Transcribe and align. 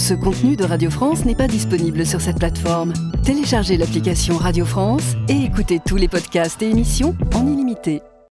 Ce 0.00 0.14
contenu 0.14 0.56
de 0.56 0.64
Radio 0.64 0.90
France 0.90 1.26
n'est 1.26 1.34
pas 1.34 1.46
disponible 1.46 2.06
sur 2.06 2.22
cette 2.22 2.38
plateforme. 2.38 2.94
Téléchargez 3.22 3.76
l'application 3.76 4.38
Radio 4.38 4.64
France 4.64 5.14
et 5.28 5.44
écoutez 5.44 5.78
tous 5.78 5.96
les 5.96 6.08
podcasts 6.08 6.62
et 6.62 6.70
émissions 6.70 7.14
en 7.34 7.46
illimité. 7.46 8.00